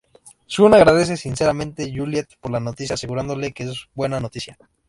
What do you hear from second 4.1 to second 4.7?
noticia.